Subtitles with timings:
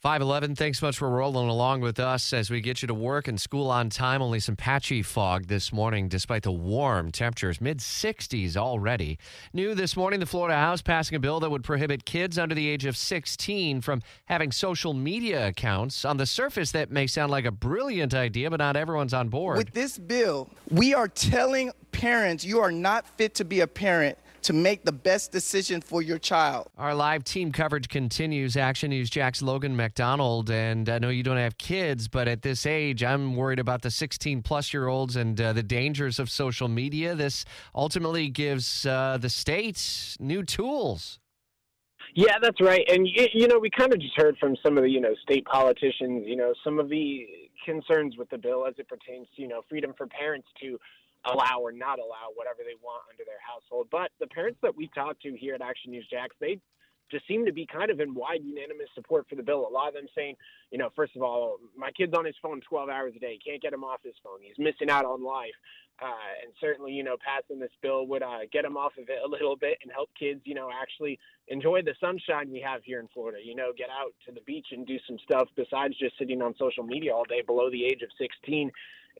[0.00, 3.26] 511, thanks so much for rolling along with us as we get you to work
[3.26, 4.22] and school on time.
[4.22, 9.18] Only some patchy fog this morning, despite the warm temperatures, mid 60s already.
[9.52, 12.68] New this morning, the Florida House passing a bill that would prohibit kids under the
[12.68, 16.04] age of 16 from having social media accounts.
[16.04, 19.58] On the surface, that may sound like a brilliant idea, but not everyone's on board.
[19.58, 24.16] With this bill, we are telling parents you are not fit to be a parent
[24.42, 26.68] to make the best decision for your child.
[26.78, 28.56] Our live team coverage continues.
[28.56, 30.50] Action News Jax Logan MacDonald.
[30.50, 33.90] And I know you don't have kids, but at this age, I'm worried about the
[33.90, 37.14] 16 plus year olds and uh, the dangers of social media.
[37.14, 37.44] This
[37.74, 41.18] ultimately gives uh, the state new tools.
[42.14, 42.84] Yeah, that's right.
[42.88, 45.44] And you know, we kind of just heard from some of the you know state
[45.44, 46.24] politicians.
[46.26, 47.26] You know, some of the
[47.64, 50.78] concerns with the bill as it pertains to you know freedom for parents to
[51.24, 53.88] allow or not allow whatever they want under their household.
[53.90, 56.60] But the parents that we talked to here at Action News Jax, they
[57.10, 59.66] just seem to be kind of in wide unanimous support for the bill.
[59.66, 60.36] A lot of them saying,
[60.70, 63.38] you know, first of all, my kid's on his phone 12 hours a day.
[63.44, 64.38] Can't get him off his phone.
[64.42, 65.56] He's missing out on life.
[66.00, 69.18] Uh, and certainly, you know, passing this bill would uh, get him off of it
[69.24, 73.00] a little bit and help kids, you know, actually enjoy the sunshine we have here
[73.00, 73.38] in Florida.
[73.42, 76.54] You know, get out to the beach and do some stuff besides just sitting on
[76.58, 78.70] social media all day below the age of 16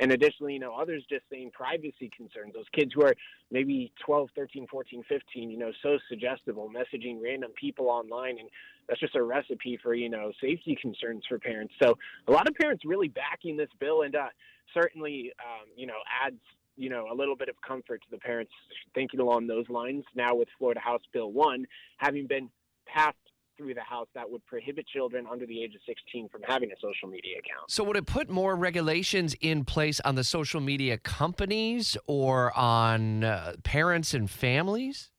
[0.01, 2.55] and additionally, you know, others just saying privacy concerns.
[2.55, 3.15] Those kids who are
[3.51, 8.39] maybe 12, 13, 14, 15, you know, so suggestible, messaging random people online.
[8.39, 8.49] And
[8.89, 11.75] that's just a recipe for, you know, safety concerns for parents.
[11.83, 11.97] So
[12.27, 14.29] a lot of parents really backing this bill and uh,
[14.75, 16.41] certainly, um, you know, adds
[16.77, 18.53] you know, a little bit of comfort to the parents
[18.95, 20.05] thinking along those lines.
[20.15, 22.49] Now with Florida House Bill 1 having been
[22.87, 23.17] passed
[23.59, 26.77] through the House that would prohibit children under the age of 16 from having a
[26.81, 27.71] social media account.
[27.71, 33.25] So, would it put more regulations in place on the social media companies or on
[33.25, 35.11] uh, parents and families?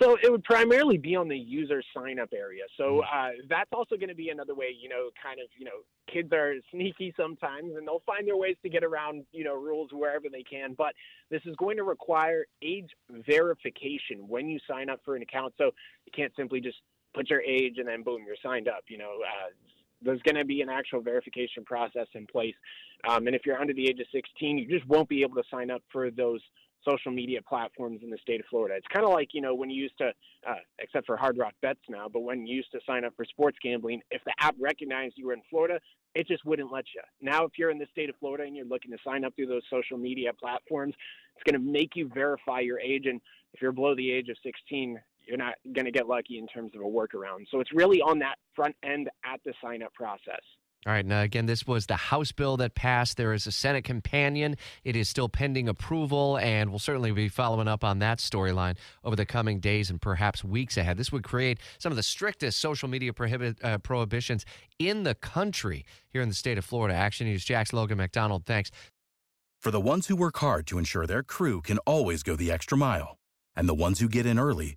[0.00, 2.64] So it would primarily be on the user sign up area.
[2.78, 3.18] So hmm.
[3.18, 6.32] uh, that's also going to be another way, you know, kind of, you know, kids
[6.32, 10.28] are sneaky sometimes and they'll find their ways to get around, you know, rules wherever
[10.30, 10.74] they can.
[10.76, 10.94] But
[11.30, 15.54] this is going to require age verification when you sign up for an account.
[15.58, 15.64] So
[16.04, 16.78] you can't simply just
[17.16, 18.84] put your age, and then boom, you're signed up.
[18.88, 19.50] You know, uh,
[20.02, 22.54] there's going to be an actual verification process in place.
[23.08, 25.48] Um, and if you're under the age of 16, you just won't be able to
[25.50, 26.40] sign up for those
[26.86, 28.76] social media platforms in the state of Florida.
[28.76, 30.12] It's kind of like, you know, when you used to,
[30.48, 33.24] uh, except for Hard Rock Bets now, but when you used to sign up for
[33.24, 35.80] sports gambling, if the app recognized you were in Florida,
[36.14, 37.02] it just wouldn't let you.
[37.20, 39.48] Now, if you're in the state of Florida and you're looking to sign up through
[39.48, 40.94] those social media platforms,
[41.34, 43.06] it's going to make you verify your age.
[43.06, 43.20] And
[43.52, 46.72] if you're below the age of 16, you're not going to get lucky in terms
[46.74, 47.46] of a workaround.
[47.50, 50.40] So it's really on that front end at the sign up process.
[50.86, 51.04] All right.
[51.04, 53.16] Now, again, this was the House bill that passed.
[53.16, 54.56] There is a Senate companion.
[54.84, 59.16] It is still pending approval, and we'll certainly be following up on that storyline over
[59.16, 60.96] the coming days and perhaps weeks ahead.
[60.96, 64.46] This would create some of the strictest social media prohibit, uh, prohibitions
[64.78, 66.94] in the country here in the state of Florida.
[66.94, 68.46] Action News, Jax Logan MacDonald.
[68.46, 68.70] Thanks.
[69.58, 72.78] For the ones who work hard to ensure their crew can always go the extra
[72.78, 73.18] mile,
[73.56, 74.76] and the ones who get in early,